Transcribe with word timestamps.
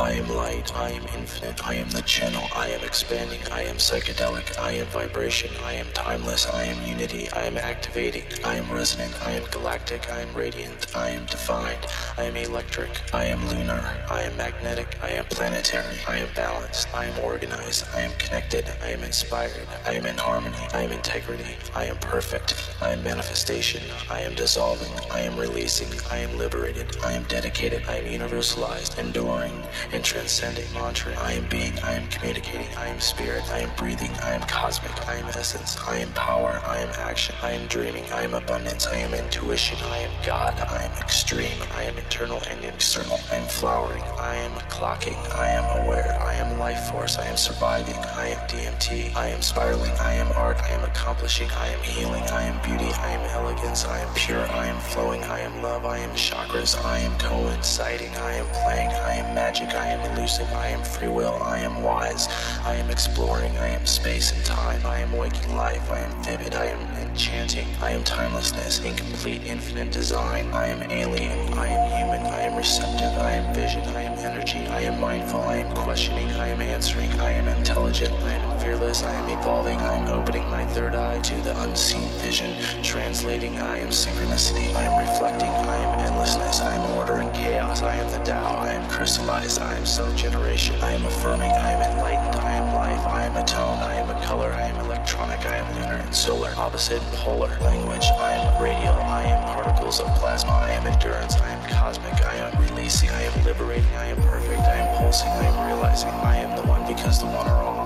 I 0.00 0.12
am 0.12 0.28
light, 0.28 0.72
I 0.76 0.90
am 0.90 1.02
infinite, 1.18 1.66
I 1.66 1.74
am 1.74 1.90
the 1.90 2.02
channel, 2.02 2.48
I 2.54 2.68
am 2.68 2.84
expanding, 2.84 3.40
I 3.50 3.62
am 3.62 3.78
psychedelic, 3.78 4.56
I 4.56 4.70
am 4.70 4.86
vibration, 4.86 5.50
I 5.64 5.72
am 5.72 5.88
timeless, 5.92 6.46
I 6.46 6.66
am 6.66 6.86
unity, 6.86 7.28
I 7.32 7.46
am 7.46 7.58
activating, 7.58 8.22
I 8.44 8.54
am 8.54 8.70
resonant, 8.70 9.12
I 9.26 9.32
am 9.32 9.50
galactic, 9.50 10.08
I 10.12 10.20
am 10.20 10.32
radiant, 10.36 10.94
I 10.94 11.10
am 11.10 11.26
defined, 11.26 11.84
I 12.16 12.22
am 12.22 12.36
electric, 12.36 12.90
I 13.12 13.24
am 13.24 13.44
lunar, 13.48 13.82
I 14.08 14.22
am 14.22 14.36
magnetic, 14.36 14.96
I 15.02 15.08
am 15.08 15.24
planetary, 15.24 15.96
I 16.06 16.18
am 16.18 16.28
balanced, 16.32 16.94
I 16.94 17.06
am 17.06 17.18
organized, 17.18 17.84
I 17.92 18.02
am 18.02 18.12
connected, 18.18 18.70
I 18.80 18.90
am 18.90 19.02
inspired, 19.02 19.66
I 19.84 19.94
am 19.94 20.06
in 20.06 20.16
harmony, 20.16 20.64
I 20.74 20.82
am 20.82 20.92
integrity, 20.92 21.56
I 21.74 21.86
am 21.86 21.96
perfect, 21.96 22.54
I 22.80 22.92
am 22.92 23.02
manifestation, 23.02 23.82
I 24.08 24.20
am 24.20 24.36
dissolving, 24.36 24.92
I 25.10 25.22
am 25.22 25.36
releasing, 25.36 25.88
I 26.08 26.18
am 26.18 26.38
liberated, 26.38 26.96
I 27.02 27.14
am 27.14 27.24
dedicated, 27.24 27.82
I 27.88 27.96
am 27.96 28.20
universalized, 28.20 28.96
enduring, 29.00 29.64
and 29.92 30.04
transcending 30.04 30.70
mantra. 30.74 31.14
I 31.18 31.32
am 31.32 31.48
being, 31.48 31.78
I 31.80 31.94
am 31.94 32.06
communicating, 32.08 32.66
I 32.76 32.88
am 32.88 33.00
spirit, 33.00 33.42
I 33.50 33.60
am 33.60 33.70
breathing, 33.76 34.10
I 34.22 34.32
am 34.32 34.42
cosmic, 34.42 34.92
I 35.08 35.16
am 35.16 35.26
essence, 35.28 35.78
I 35.86 35.98
am 35.98 36.12
power, 36.12 36.60
I 36.66 36.78
am 36.78 36.88
action, 36.98 37.34
I 37.42 37.52
am 37.52 37.66
dreaming, 37.68 38.04
I 38.12 38.22
am 38.22 38.34
abundance, 38.34 38.86
I 38.86 38.96
am 38.96 39.14
intuition, 39.14 39.78
I 39.84 39.98
am 39.98 40.10
God, 40.24 40.58
I 40.60 40.82
am 40.82 40.92
extreme, 40.98 41.58
I 41.74 41.84
am 41.84 41.96
internal 41.96 42.40
and 42.50 42.64
external, 42.64 43.18
I 43.30 43.36
am 43.36 43.48
flowering, 43.48 44.02
I 44.18 44.36
am 44.36 44.52
clocking, 44.68 45.16
I 45.34 45.48
am 45.48 45.84
aware, 45.84 46.18
I 46.20 46.34
am 46.34 46.58
life 46.58 46.90
force, 46.90 47.18
I 47.18 47.26
am 47.26 47.36
surviving, 47.36 47.96
I 47.96 48.28
am 48.28 48.48
DMT, 48.48 49.14
I 49.16 49.28
am 49.28 49.42
spiraling, 49.42 49.92
I 50.00 50.14
am 50.14 50.30
art, 50.32 50.58
I 50.62 50.70
am 50.70 50.84
accomplishing, 50.84 51.48
I 51.52 51.68
am 51.68 51.80
healing, 51.82 52.24
I 52.24 52.42
am 52.42 52.60
beauty, 52.62 52.92
I 52.92 53.10
am 53.10 53.24
elegance, 53.30 53.84
I 53.84 54.00
am 54.00 54.14
pure, 54.14 54.44
I 54.50 54.66
am 54.66 54.80
flowing, 54.80 55.22
I 55.24 55.40
am 55.40 55.62
love, 55.62 55.84
I 55.86 55.98
am 55.98 56.10
chakras, 56.10 56.82
I 56.84 56.98
am 56.98 57.18
coinciding, 57.18 58.14
I 58.16 58.34
am 58.34 58.46
playing, 58.46 58.90
I 58.90 59.14
am 59.14 59.34
magic, 59.34 59.74
I 59.78 59.86
am 59.86 60.00
elusive, 60.12 60.52
I 60.54 60.68
am 60.68 60.82
free 60.82 61.06
will, 61.08 61.40
I 61.40 61.60
am 61.60 61.82
wise, 61.84 62.28
I 62.64 62.74
am 62.74 62.90
exploring, 62.90 63.56
I 63.58 63.68
am 63.68 63.86
space 63.86 64.32
and 64.32 64.44
time, 64.44 64.84
I 64.84 64.98
am 64.98 65.12
waking 65.12 65.54
life, 65.54 65.88
I 65.92 66.00
am 66.00 66.24
vivid, 66.24 66.56
I 66.56 66.66
am 66.66 66.80
enchanting, 66.96 67.68
I 67.80 67.92
am 67.92 68.02
timelessness, 68.02 68.84
incomplete, 68.84 69.44
infinite 69.46 69.92
design, 69.92 70.50
I 70.52 70.66
am 70.66 70.90
alien, 70.90 71.54
I 71.54 71.68
am 71.68 71.90
human, 71.96 72.26
I 72.32 72.40
am 72.40 72.56
receptive, 72.56 73.16
I 73.18 73.32
am 73.32 73.54
vision, 73.54 73.82
I 73.96 74.02
am 74.02 74.18
energy, 74.18 74.66
I 74.66 74.80
am 74.80 75.00
mindful, 75.00 75.40
I 75.42 75.58
am 75.58 75.74
questioning, 75.76 76.28
I 76.32 76.48
am 76.48 76.60
answering, 76.60 77.12
I 77.20 77.30
am 77.30 77.46
intelligent, 77.46 78.12
I 78.24 78.32
am 78.32 78.60
fearless, 78.60 79.04
I 79.04 79.14
am 79.14 79.38
evolving, 79.38 79.78
I 79.78 79.94
am 79.94 80.08
opening 80.08 80.48
my 80.50 80.66
third 80.66 80.96
eye 80.96 81.20
to 81.20 81.34
the 81.42 81.60
unseen 81.62 82.08
vision, 82.18 82.52
translating, 82.82 83.56
I 83.58 83.78
am 83.78 83.88
synchronicity, 83.88 84.74
I 84.74 84.82
am 84.82 85.08
reflecting, 85.08 85.50
I 85.50 85.76
am 85.76 85.98
endlessness, 86.00 86.60
I 86.60 86.74
am 86.74 86.96
order 86.98 87.18
and 87.18 87.32
chaos, 87.32 87.82
I 87.82 87.94
am 87.94 88.10
the 88.10 88.18
Tao, 88.24 88.56
I 88.56 88.72
am 88.72 88.90
crystallized, 88.90 89.60
I 89.68 89.74
am 89.74 89.84
self 89.84 90.16
generation, 90.16 90.80
I 90.80 90.92
am 90.92 91.04
affirming, 91.04 91.50
I 91.50 91.72
am 91.72 91.92
enlightened, 91.92 92.36
I 92.40 92.54
am 92.54 92.74
life, 92.74 93.06
I 93.06 93.24
am 93.26 93.36
a 93.36 93.44
tone, 93.44 93.78
I 93.80 93.96
am 93.96 94.08
a 94.08 94.18
color, 94.24 94.50
I 94.50 94.62
am 94.62 94.76
electronic, 94.86 95.44
I 95.44 95.56
am 95.58 95.74
lunar 95.74 96.00
and 96.02 96.14
solar, 96.14 96.54
opposite 96.56 97.02
polar 97.20 97.54
language, 97.60 98.06
I 98.18 98.32
am 98.32 98.62
radial, 98.62 98.94
I 98.94 99.24
am 99.24 99.44
particles 99.44 100.00
of 100.00 100.06
plasma, 100.16 100.52
I 100.52 100.70
am 100.70 100.86
endurance, 100.86 101.36
I 101.36 101.50
am 101.50 101.68
cosmic, 101.68 102.14
I 102.24 102.36
am 102.36 102.62
releasing, 102.62 103.10
I 103.10 103.22
am 103.24 103.44
liberating, 103.44 103.94
I 103.96 104.06
am 104.06 104.16
perfect, 104.22 104.60
I 104.60 104.76
am 104.76 104.96
pulsing, 104.96 105.28
I 105.28 105.44
am 105.44 105.66
realizing, 105.68 106.08
I 106.08 106.36
am 106.36 106.56
the 106.56 106.66
one 106.66 106.86
because 106.86 107.20
the 107.20 107.26
one 107.26 107.46
are 107.46 107.62
all, 107.62 107.77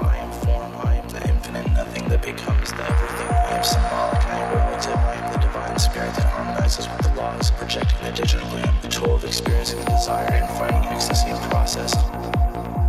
nothing 1.75 2.09
that 2.09 2.23
becomes 2.23 2.71
the 2.71 2.83
everything, 2.83 3.29
I 3.29 3.57
am 3.59 3.65
symbolic, 3.65 4.25
I 4.27 4.39
am 4.39 4.55
relative, 4.57 4.95
I 4.95 5.15
am 5.15 5.33
the 5.33 5.39
divine 5.39 5.79
spirit 5.79 6.15
that 6.15 6.25
harmonizes 6.25 6.89
with 6.89 7.03
the 7.03 7.15
laws, 7.15 7.51
projecting 7.51 7.99
the 8.05 8.13
digital 8.13 8.47
lamp, 8.49 8.81
the 8.83 8.89
tool 8.89 9.15
of 9.15 9.25
experiencing 9.25 9.79
the 9.81 9.87
desire 9.87 10.31
and 10.33 10.49
finding 10.59 10.85
ecstasy 10.91 11.31
in 11.31 11.37
process. 11.51 11.95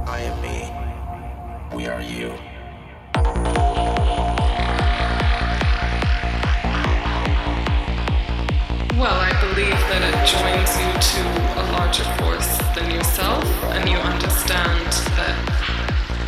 I 0.08 0.20
am 0.22 0.42
me. 0.42 0.72
We 1.76 1.88
are 1.88 2.02
you. 2.02 2.36
Well, 9.00 9.20
I 9.20 9.32
believe 9.42 9.80
that 9.92 10.02
it 10.08 10.16
joins 10.32 10.72
you 10.80 10.90
to 11.12 11.24
a 11.60 11.64
larger 11.74 12.08
force 12.20 12.58
than 12.76 12.92
yourself, 12.92 13.44
and 13.74 13.90
you 13.90 13.98
understand 13.98 14.88
that 15.18 15.53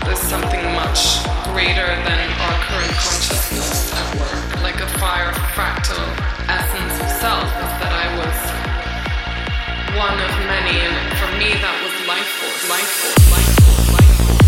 there's 0.06 0.20
something 0.20 0.64
much 0.74 1.26
greater 1.50 1.90
than 2.06 2.30
our 2.46 2.56
current 2.62 2.94
consciousness 2.94 3.92
at 3.94 4.08
work. 4.20 4.62
Like 4.62 4.80
a 4.80 4.88
fire 5.00 5.34
fractal 5.58 6.06
essence 6.48 6.94
of 7.02 7.10
self 7.18 7.50
is 7.50 7.74
that 7.82 7.90
I 7.90 8.08
was 8.22 8.38
one 9.98 10.18
of 10.22 10.32
many, 10.46 10.78
and 10.78 11.18
for 11.18 11.30
me 11.42 11.58
that 11.58 11.76
was 11.82 11.94
life 12.08 12.30
force, 12.38 12.70
life 12.70 12.92
force, 13.02 13.32
life 13.32 13.50
force, 13.66 13.94
life 13.94 14.18
force. 14.28 14.45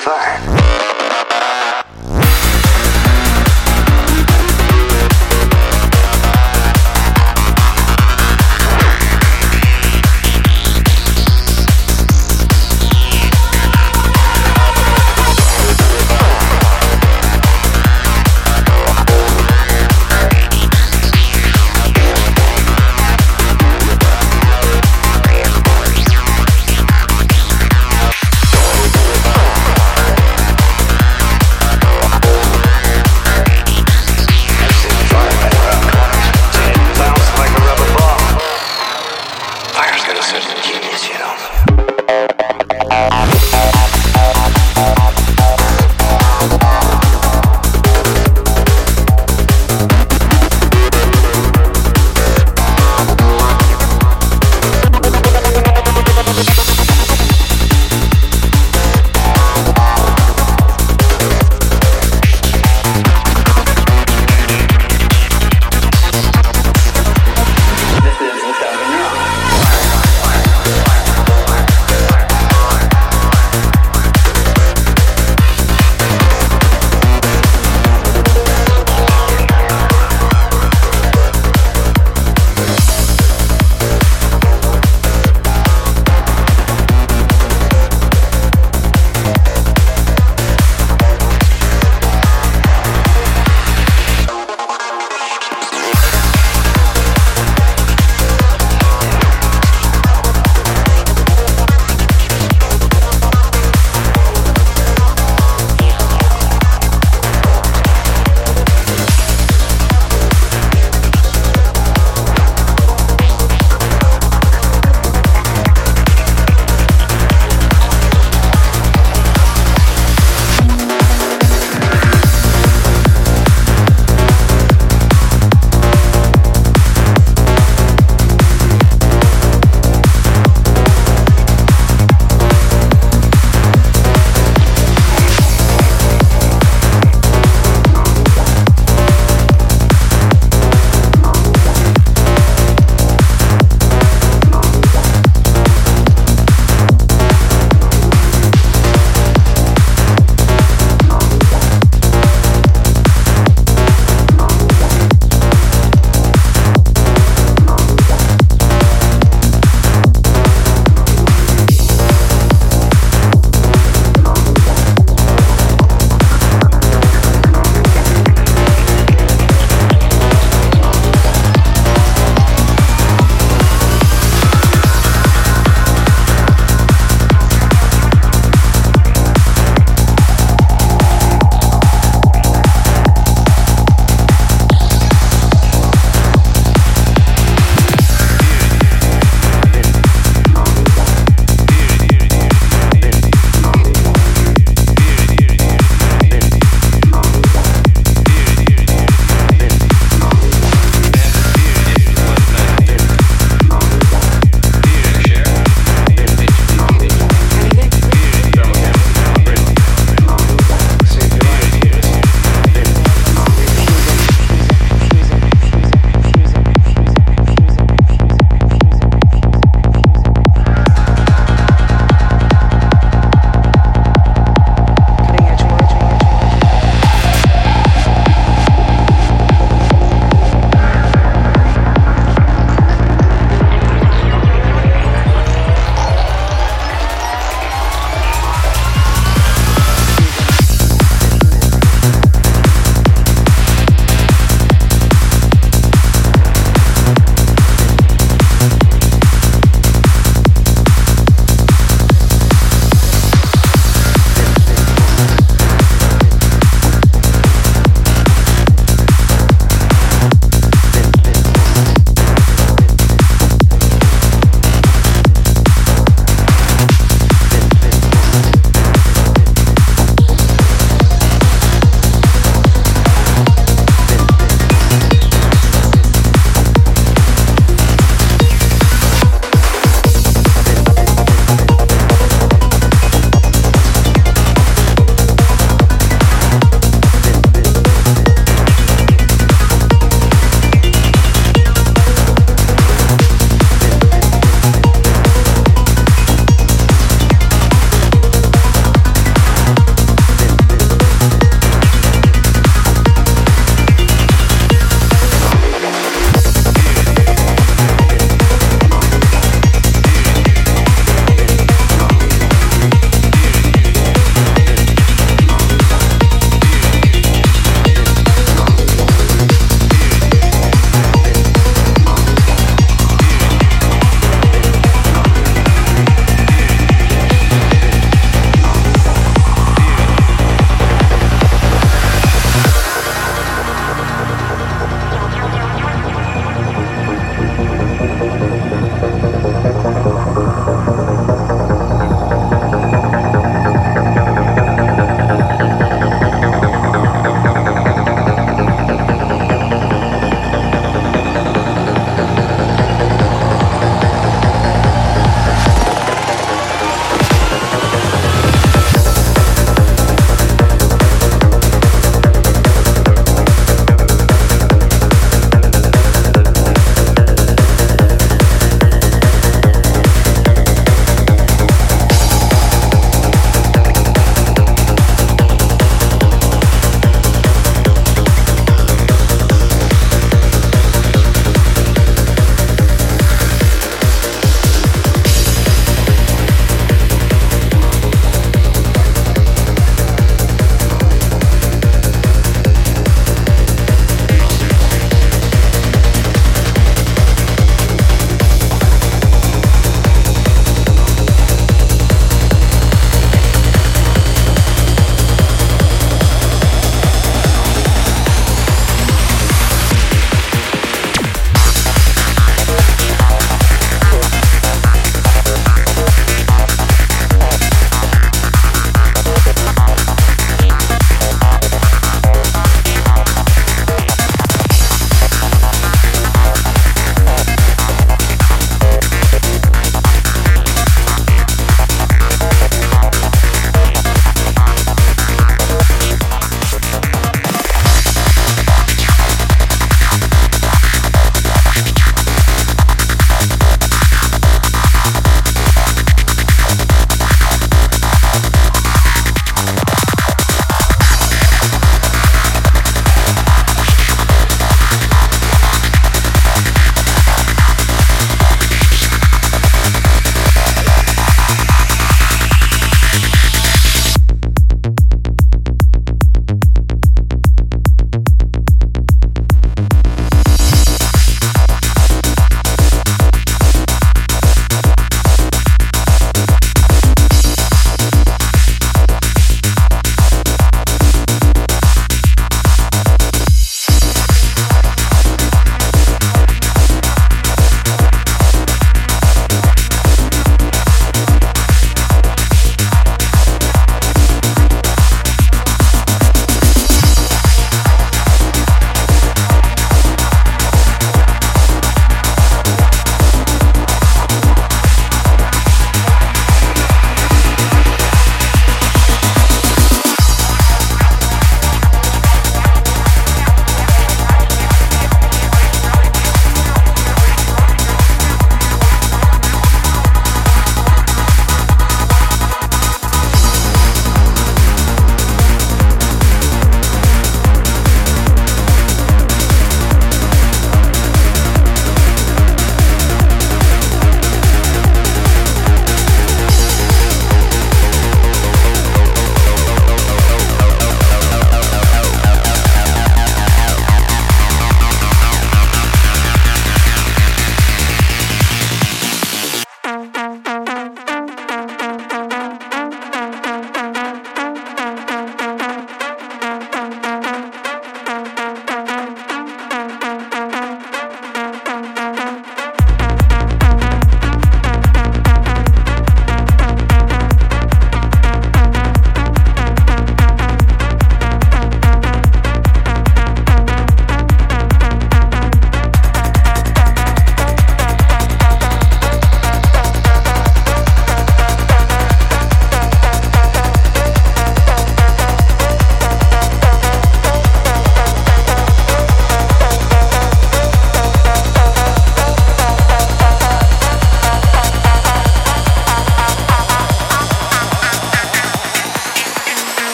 Fine. 0.00 0.59